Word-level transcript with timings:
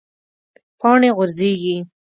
پاڼې 0.79 1.09
غورځیږي 1.17 1.75